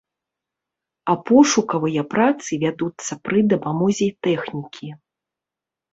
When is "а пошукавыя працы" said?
1.13-2.51